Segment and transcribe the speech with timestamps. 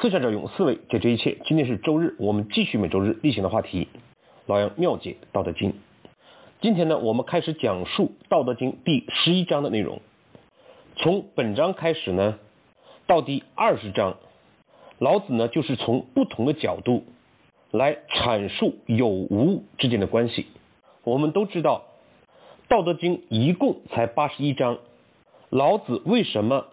[0.00, 1.38] 思想者用思维解决一切。
[1.44, 3.88] 今天是周日，我们继续每周日例行的话题，
[4.46, 5.72] 老杨妙解《道德经》。
[6.60, 10.00] 今天呢，我们开始讲述《道德经》第十一章的内容。
[10.98, 12.38] 从本章开始呢，
[13.08, 14.18] 到第二十章，
[15.00, 17.02] 老子呢就是从不同的角度
[17.72, 20.46] 来阐述有无之间的关系。
[21.02, 21.82] 我们都知道，
[22.68, 24.78] 《道德经》一共才八十一章，
[25.50, 26.66] 老子为什么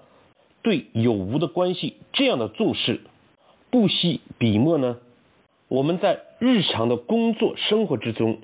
[0.62, 3.02] 对有无的关系这样的重视？
[3.76, 5.00] 不惜笔墨呢？
[5.68, 8.38] 我们在日常的工作生活之中，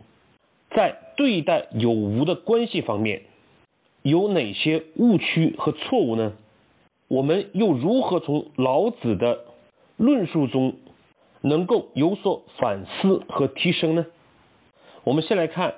[0.75, 3.21] 在对待有无的关系方面，
[4.01, 6.33] 有哪些误区和错误呢？
[7.07, 9.45] 我们又如何从老子的
[9.95, 10.75] 论述中
[11.39, 14.05] 能够有所反思和提升呢？
[15.05, 15.75] 我们先来看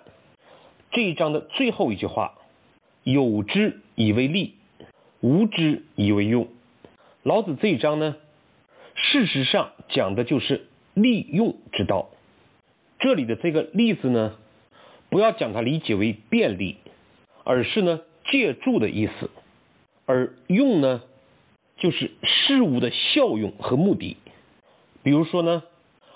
[0.89, 2.39] 这一章的最后一句话
[3.05, 4.55] ：“有之以为利，
[5.21, 6.47] 无之以为用。”
[7.21, 8.15] 老子这一章呢？
[9.13, 12.09] 事实上讲的就是利用之道。
[12.97, 14.37] 这里的这个“利”字呢，
[15.11, 16.77] 不要将它理解为便利，
[17.43, 19.29] 而是呢借助的意思；
[20.07, 21.03] 而“用”呢，
[21.77, 24.17] 就是事物的效用和目的。
[25.03, 25.61] 比如说呢，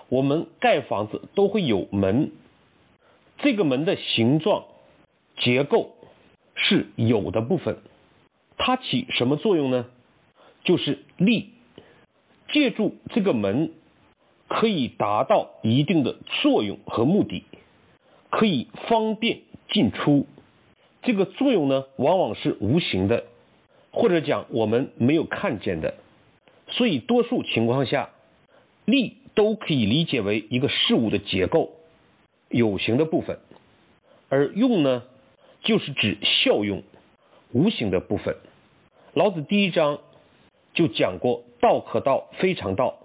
[0.09, 2.31] 我们盖房子都会有门，
[3.37, 4.65] 这个门的形状、
[5.37, 5.93] 结构
[6.55, 7.77] 是有的部分，
[8.57, 9.85] 它起什么作用呢？
[10.63, 11.51] 就是利。
[12.49, 13.71] 借助这个门，
[14.47, 17.43] 可以达到一定的作用和目的，
[18.29, 19.39] 可以方便
[19.69, 20.25] 进出。
[21.01, 23.25] 这个作用呢，往往是无形的，
[23.91, 25.95] 或者讲我们没有看见的。
[26.69, 28.09] 所以多数情况下，
[28.83, 31.71] 力都可以理解为一个事物的结构，
[32.49, 33.37] 有形的部分；
[34.29, 35.03] 而用呢，
[35.61, 36.83] 就是指效用，
[37.53, 38.35] 无形的部分。
[39.13, 39.99] 老子第一章
[40.77, 41.43] 就讲过。
[41.59, 42.99] 道可道，非常道；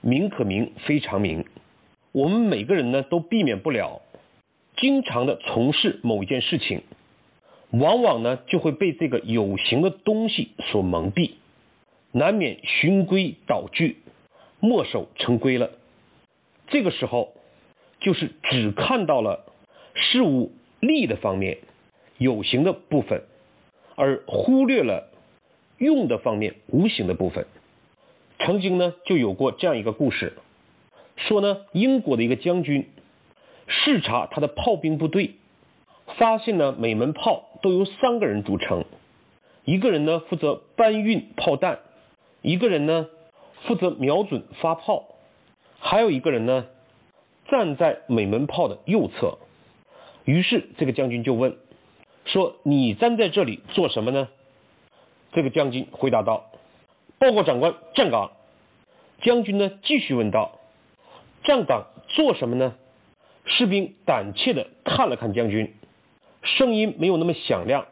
[0.00, 1.44] 名可名，非常名。
[2.10, 4.02] 我们每个人呢，都避免不了
[4.76, 6.82] 经常的从事某一件事情，
[7.70, 11.30] 往往呢，就会被这个有形的东西所蒙蔽，
[12.10, 13.98] 难免循规蹈矩，
[14.58, 15.70] 墨守成规了。
[16.66, 17.34] 这个时候，
[18.00, 19.44] 就是只看到了
[19.94, 20.50] 事物
[20.80, 21.58] 利的方面，
[22.18, 23.22] 有形的部分，
[23.94, 25.12] 而忽略了
[25.78, 27.46] 用的方面，无形的部分。
[28.38, 30.34] 曾经呢，就有过这样一个故事，
[31.16, 32.86] 说呢，英国的一个将军
[33.66, 35.36] 视察他的炮兵部队，
[36.18, 38.84] 发现呢，每门炮都由三个人组成，
[39.64, 41.78] 一个人呢负责搬运炮弹，
[42.42, 43.08] 一个人呢
[43.62, 45.04] 负责瞄准发炮，
[45.78, 46.66] 还有一个人呢
[47.48, 49.38] 站在每门炮的右侧。
[50.24, 51.56] 于是这个将军就问
[52.24, 54.28] 说：“你站在这里做什么呢？”
[55.36, 56.46] 这个将军回答道。
[57.18, 58.32] 报告长官，站岗。
[59.20, 60.58] 将军呢，继续问道
[61.44, 62.74] ：“站岗做什么呢？”
[63.44, 65.74] 士兵胆怯的看了看将军，
[66.42, 67.84] 声音没有那么响亮，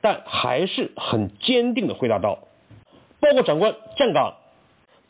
[0.00, 2.38] 但还是很坚定的回答道
[3.20, 4.36] ：“报告长官，站岗。”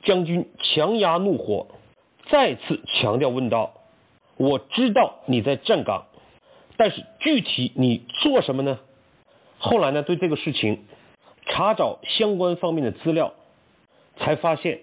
[0.02, 1.68] 将军强压怒火，
[2.28, 3.74] 再次强调问道
[4.36, 6.06] ：“我知道你在站岗，
[6.76, 8.80] 但是具体你做什么呢？”
[9.58, 10.84] 后来呢，对这个事情。
[11.54, 13.34] 查找相关方面的资料，
[14.16, 14.80] 才发现，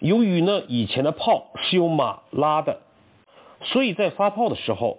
[0.00, 2.80] 由于呢以前的炮是由马拉的，
[3.62, 4.98] 所以在发炮的时候，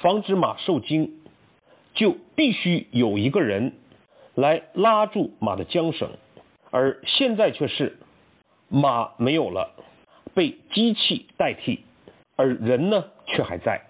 [0.00, 1.18] 防止马受惊，
[1.94, 3.72] 就必须有一个人
[4.36, 6.08] 来拉住马的缰绳，
[6.70, 7.98] 而现在却是
[8.68, 9.72] 马没有了，
[10.34, 11.80] 被机器代替，
[12.36, 13.82] 而人呢却还在，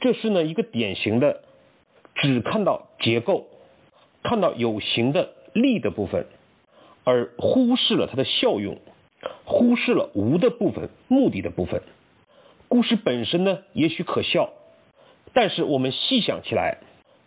[0.00, 1.42] 这是呢一个典型的
[2.14, 3.46] 只看到结构，
[4.22, 5.34] 看到有形的。
[5.52, 6.26] 利的部分，
[7.04, 8.78] 而忽视了它的效用，
[9.44, 11.82] 忽视了无的部分、目的的部分。
[12.68, 14.50] 故事本身呢，也许可笑，
[15.32, 16.78] 但是我们细想起来，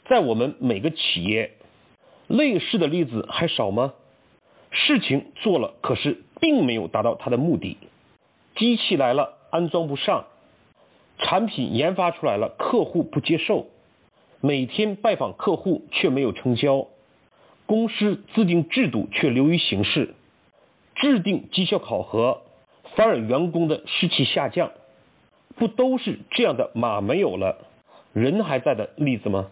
[0.08, 1.52] 在我们每个企业，
[2.28, 3.94] 类似的例子还少吗？
[4.72, 7.78] 事情做了，可是并没有达到它的目的。
[8.56, 10.26] 机器来了，安装不上；
[11.20, 13.66] 产品研发出来了，客户不接受；
[14.40, 16.88] 每天拜访客户却没有成交。
[17.66, 20.14] 公司制定制度却流于形式，
[20.96, 22.42] 制定绩效考核
[22.96, 24.72] 反而员工的士气下降，
[25.56, 27.66] 不都是这样的马没有了，
[28.14, 29.50] 人还在的例子吗？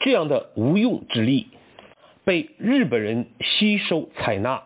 [0.00, 1.48] 这样的无用之力
[2.24, 4.62] 被日本人吸收采纳，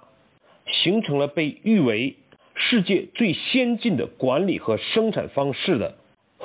[0.67, 2.17] 形成了被誉为
[2.55, 5.97] 世界最先进的管理和生产方式的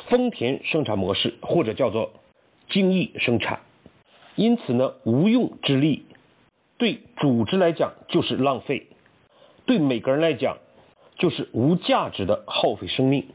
[0.10, 2.13] 丰田生产模式，或者叫做
[2.69, 3.60] 精益生产。
[4.36, 6.04] 因此呢，无用之力
[6.79, 8.87] 对组织来讲就是浪费，
[9.65, 10.57] 对每个人来讲
[11.17, 13.27] 就是无价值的耗费生命。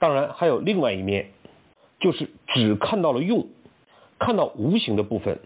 [0.00, 1.30] 当然还有另外一面，
[2.00, 3.46] 就是只看到了用，
[4.18, 5.38] 看到无形的部分，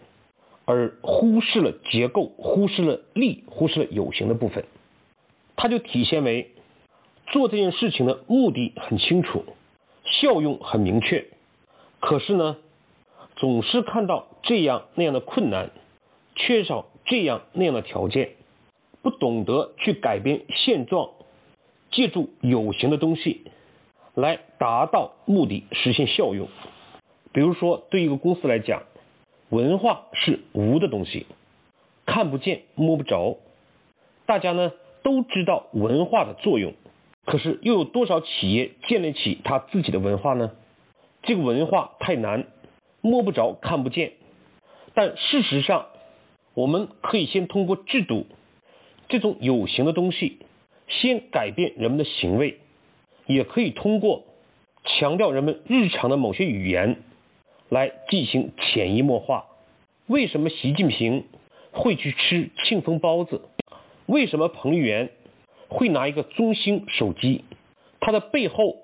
[0.64, 4.64] 而忽视了结构，忽视了力，忽视了有形的部分。
[5.54, 6.52] 它就体现为
[7.26, 9.44] 做这件事情的目的很清楚，
[10.04, 11.26] 效用很明确，
[12.00, 12.56] 可是呢，
[13.36, 15.70] 总是看到这样那样的困难，
[16.34, 18.30] 缺少这样那样的条件，
[19.02, 21.10] 不懂得去改变现状，
[21.90, 23.42] 借助有形的东西。
[24.14, 26.48] 来达到目的，实现效用。
[27.32, 28.82] 比如说，对一个公司来讲，
[29.48, 31.26] 文化是无的东西，
[32.04, 33.38] 看不见摸不着。
[34.26, 34.72] 大家呢
[35.04, 36.74] 都知道文化的作用，
[37.26, 40.50] 可是又有多少企业建立起他自己的文化呢？
[41.22, 42.46] 这个文化太难，
[43.00, 44.14] 摸不着看不见。
[44.94, 45.86] 但事实上，
[46.58, 48.26] 我们可以先通过制度
[49.08, 50.38] 这种有形的东西，
[50.88, 52.58] 先改变人们的行为。
[53.26, 54.24] 也可以通过
[54.84, 56.96] 强调人们日常的某些语言
[57.68, 59.44] 来进行潜移默化。
[60.08, 61.26] 为什么习近平
[61.70, 63.42] 会去吃庆丰包子？
[64.06, 65.10] 为什么彭丽媛
[65.68, 67.44] 会拿一个中兴手机？
[68.00, 68.78] 它的背后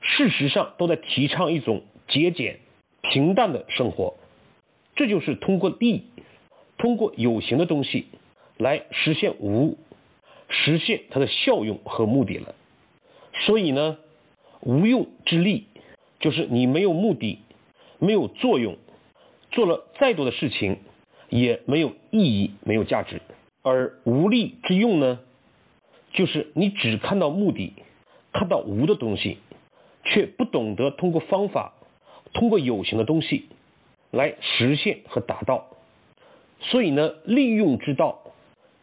[0.00, 2.58] 事实上都在提倡一种节俭、
[3.02, 4.16] 平淡的生活。
[4.96, 6.06] 这就是通过利，
[6.84, 8.04] 通过有形的东西
[8.58, 9.78] 来实现无，
[10.50, 12.54] 实现它的效用和目的了。
[13.46, 13.96] 所以呢，
[14.60, 15.64] 无用之利
[16.20, 17.38] 就是你没有目的，
[17.98, 18.76] 没有作用，
[19.50, 20.76] 做了再多的事情
[21.30, 23.22] 也没有意义，没有价值。
[23.62, 25.20] 而无利之用呢，
[26.12, 27.72] 就是你只看到目的，
[28.30, 29.38] 看到无的东西，
[30.04, 31.72] 却不懂得通过方法，
[32.34, 33.46] 通过有形的东西
[34.10, 35.68] 来实现和达到。
[36.64, 38.18] 所以呢，利用之道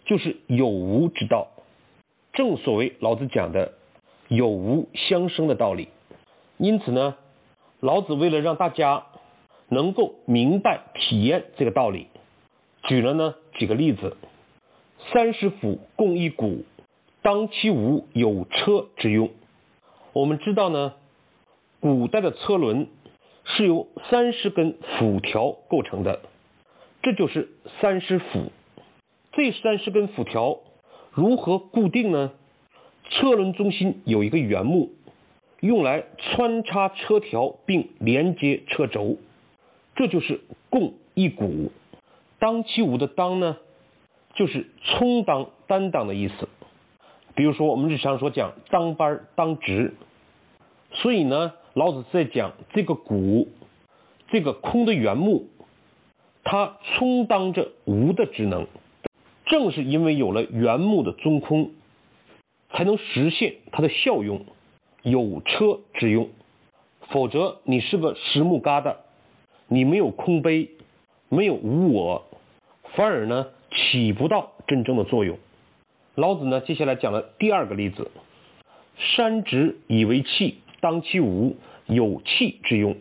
[0.05, 1.47] 就是有无之道。
[2.33, 3.73] 正所谓老子讲的。
[4.33, 5.89] 有无相生的道理，
[6.57, 7.17] 因此呢，
[7.81, 9.07] 老子为了让大家
[9.67, 12.07] 能够明白体验这个道理，
[12.83, 14.15] 举了呢几个例子：
[15.11, 16.63] 三十斧共一毂，
[17.21, 19.31] 当其无有车之用。
[20.13, 20.93] 我们知道呢，
[21.81, 22.87] 古代的车轮
[23.43, 26.21] 是由三十根辐条构成的，
[27.01, 27.49] 这就是
[27.79, 28.51] 三十斧。
[29.33, 30.59] 这三十根斧条
[31.11, 32.31] 如何固定呢？
[33.09, 34.91] 车轮中心有一个圆木，
[35.59, 39.17] 用来穿插车条并连接车轴，
[39.95, 40.39] 这就是
[40.69, 41.69] 共一毂。
[42.39, 43.57] 当其无的当呢，
[44.33, 46.47] 就是充当、担当的意思。
[47.35, 49.93] 比如说我们日常所讲当班、当值，
[50.93, 53.47] 所以呢，老子在讲这个毂，
[54.29, 55.49] 这个空的圆木，
[56.43, 58.67] 它充当着无的职能。
[59.45, 61.71] 正是因为有了圆木的中空。
[62.73, 64.45] 才能实现它的效用，
[65.03, 66.29] 有车之用。
[67.09, 68.95] 否则，你是个实木疙瘩，
[69.67, 70.69] 你没有空杯，
[71.27, 72.23] 没有无我，
[72.95, 75.37] 反而呢起不到真正的作用。
[76.15, 78.09] 老子呢接下来讲了第二个例子：
[78.95, 81.57] 山直以为器，当其无，
[81.87, 82.95] 有器之用。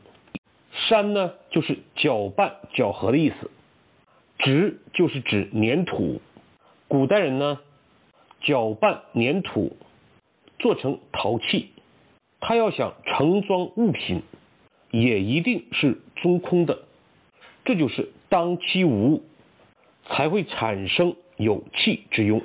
[0.72, 3.50] 山呢就是搅拌、搅和的意思，
[4.38, 6.20] 直就是指粘土。
[6.88, 7.60] 古代人呢。
[8.42, 9.76] 搅拌粘土
[10.58, 11.72] 做成陶器，
[12.40, 14.22] 它要想盛装物品，
[14.90, 16.84] 也一定是中空的。
[17.66, 19.24] 这就是当其无物，
[20.06, 22.40] 才会产生有器之用。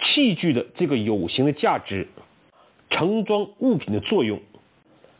[0.00, 2.08] 器具的这个有形的价值，
[2.90, 4.40] 盛装物品的作用，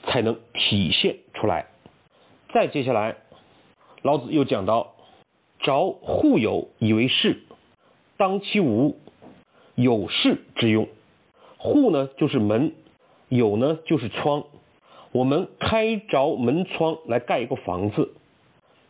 [0.03, 1.67] 才能体现出来。
[2.53, 3.17] 再接下来，
[4.03, 4.95] 老子又讲到：
[5.61, 7.43] 着户有以为室，
[8.17, 8.99] 当其无。
[9.75, 10.87] 有室之用，
[11.57, 12.75] 户呢就是门，
[13.31, 14.45] 有呢就是窗。
[15.13, 18.13] 我们开着门窗来盖一个房子，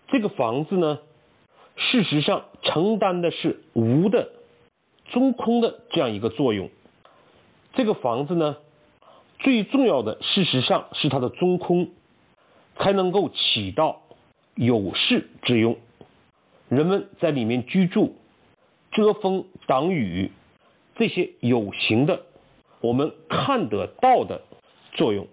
[0.08, 0.98] 这个房子呢，
[1.76, 4.30] 事实上承担的是无的、
[5.12, 6.68] 中空的这样一个作用。
[7.74, 8.56] 这个房子呢，
[9.38, 11.90] 最重要的事实上是它的中空，
[12.76, 14.02] 才能够起到
[14.54, 15.76] 有室之用。
[16.68, 18.14] 人们在里面居住，
[18.92, 20.30] 遮风挡雨。
[20.94, 22.26] 这些有形的，
[22.80, 24.42] 我们看得到的
[24.92, 25.26] 作用。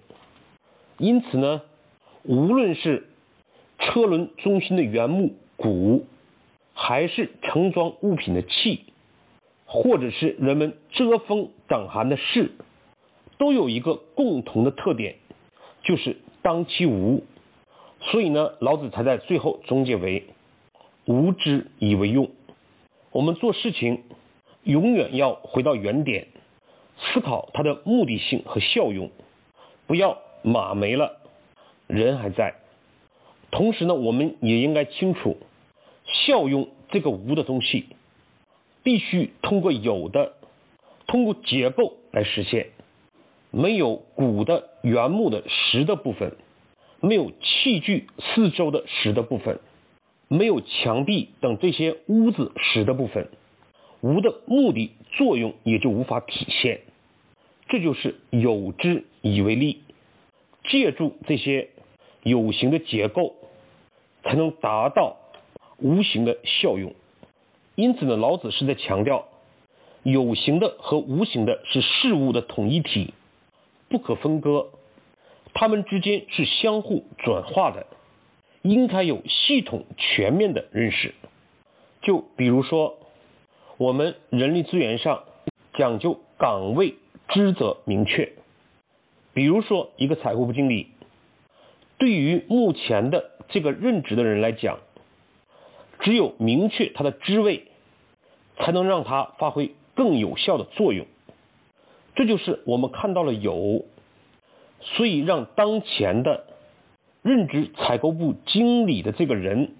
[0.97, 1.61] 因此呢，
[2.23, 3.09] 无论是
[3.77, 6.03] 车轮中心的原木毂，
[6.73, 8.85] 还是盛装物品的器，
[9.65, 12.51] 或者是人们遮风挡寒的室，
[13.37, 15.15] 都有一个共同的特点，
[15.83, 17.23] 就是当其无。
[18.01, 20.25] 所以呢，老子才在最后总结为：
[21.05, 22.29] 无之以为用。
[23.11, 24.03] 我们做事情。
[24.65, 26.27] 永远要回到原点，
[26.97, 29.09] 思考它的目的性和效用，
[29.87, 31.17] 不要马没了，
[31.87, 32.55] 人还在。
[33.51, 35.37] 同时呢，我们也应该清楚，
[36.27, 37.85] 效用这个无的东西，
[38.83, 40.33] 必须通过有的，
[41.07, 42.67] 通过结构来实现。
[43.51, 46.35] 没有骨的原木的实的部分，
[47.01, 49.59] 没有器具四周的实的部分，
[50.27, 53.29] 没有墙壁等这些屋子实的部分，
[54.01, 56.81] 无的目的作用也就无法体现。
[57.67, 59.81] 这就是有之以为利，
[60.69, 61.69] 借助这些
[62.23, 63.35] 有形的结构。
[64.21, 65.15] 才能达到
[65.77, 66.93] 无形的效用。
[67.75, 69.29] 因此呢，老子是在强调，
[70.03, 73.13] 有形的和无形的是事物的统一体，
[73.89, 74.67] 不可分割，
[75.53, 77.87] 它们之间是相互转化的，
[78.61, 81.13] 应该有系统全面的认识。
[82.01, 82.97] 就比如说，
[83.77, 85.23] 我们人力资源上
[85.73, 86.95] 讲究岗位
[87.27, 88.31] 职责明确，
[89.33, 90.87] 比如说一个财务部经理。
[91.97, 94.79] 对于目前的这个任职的人来讲，
[95.99, 97.65] 只有明确他的职位，
[98.57, 101.05] 才能让他发挥更有效的作用。
[102.19, 103.85] 这就是我们看到了有，
[104.81, 106.47] 所以让当前的
[107.21, 109.71] 任职采购部经理的这个人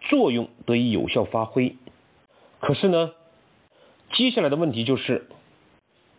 [0.00, 1.76] 作用得以有效发挥。
[2.58, 3.12] 可是呢，
[4.14, 5.26] 接下来的问题就是，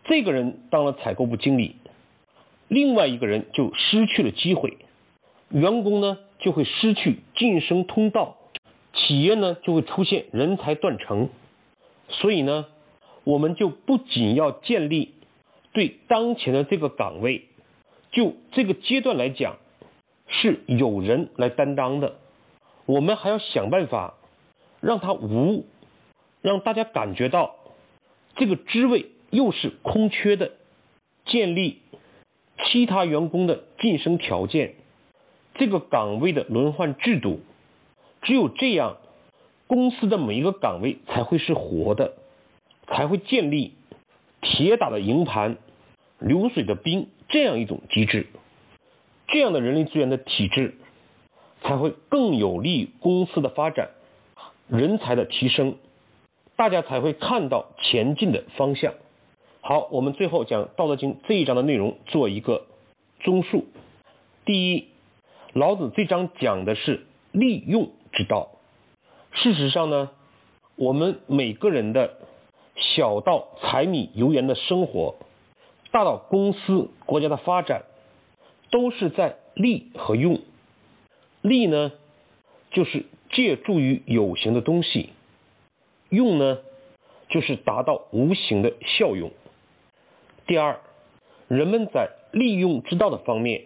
[0.04, 1.78] 这个人当了采购部经理，
[2.68, 4.78] 另外一个人就失去了机会。
[5.50, 8.38] 员工呢就会失去晋升通道，
[8.94, 11.30] 企业呢就会出现人才断层。
[12.10, 12.68] 所以呢，
[13.24, 15.16] 我们就不仅要建立
[15.74, 17.46] 对当前的这个岗位，
[18.12, 19.58] 就这个阶段来讲
[20.28, 22.16] 是有人来担当的，
[22.86, 24.14] 我们还要想办法
[24.82, 25.66] 让他无，
[26.42, 27.56] 让大家感觉到
[28.36, 30.52] 这个职位又是空缺的，
[31.26, 31.82] 建立
[32.64, 34.76] 其他员工的晋升条件。
[35.56, 37.40] 这个岗位的轮换制度，
[38.24, 38.98] 只有这样，
[39.68, 42.14] 公司的每一个岗位才会是活的，
[42.88, 43.74] 才会建立
[44.44, 45.58] 铁打的营盘、
[46.20, 48.28] 流水的兵这样一种机制，
[49.28, 50.76] 这样的人力资源的体制
[51.62, 53.90] 才会更有利公司的发展、
[54.68, 55.78] 人才的提升，
[56.56, 58.94] 大家才会看到前进的方向。
[59.62, 62.68] 好，我们最后将《道德经》这一章的内容做一个
[63.22, 63.66] 综述。
[64.46, 64.88] 第一。
[65.56, 68.54] 老子这章讲的是利用之道。
[69.34, 70.10] 事实上呢，
[70.76, 72.18] 我们每个人的
[72.76, 75.16] 小到柴米油盐的生活，
[75.92, 77.84] 大到公司国家的发展，
[78.72, 80.40] 都是在利和用。
[81.42, 81.92] 利呢，
[82.72, 85.10] 就是借助于有形的东西；
[86.10, 86.60] 用呢，
[87.30, 89.32] 就是达到无形的效用。
[90.48, 90.80] 第二，
[91.48, 93.66] 人们在利用之道的方面。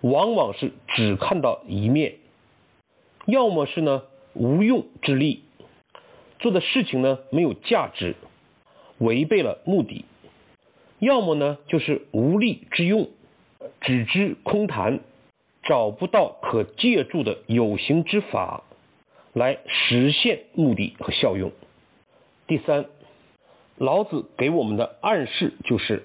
[0.00, 2.18] 往往是只看到一面，
[3.26, 5.42] 要么是呢无用之力，
[6.38, 8.14] 做的事情呢没有价值，
[8.98, 10.04] 违背了目的；
[10.98, 13.08] 要么呢就是无力之用，
[13.80, 15.00] 只知空谈，
[15.64, 18.62] 找不到可借助的有形之法
[19.32, 21.52] 来实现目的和效用。
[22.46, 22.86] 第三，
[23.76, 26.04] 老子给我们的暗示就是：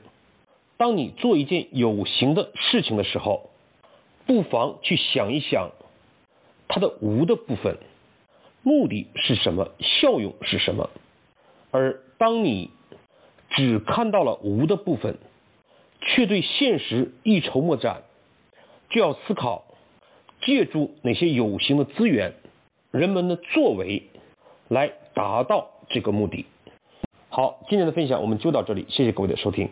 [0.78, 3.50] 当你做一件有形的事情的时候。
[4.25, 5.72] 不妨去想一想，
[6.70, 7.78] 它的无的部分，
[8.63, 9.70] 目的是什么？
[9.79, 10.89] 效用是什么？
[11.72, 12.70] 而当你
[13.51, 15.17] 只看到了无的部分，
[16.01, 18.03] 却对现实一筹莫展，
[18.89, 19.65] 就要思考
[20.46, 22.34] 借助哪些有形的资源、
[22.91, 24.03] 人们的作为
[24.70, 26.46] 来达到这个目的。
[27.29, 29.70] 好，今天的分享我们就到这里，谢谢各位的收听。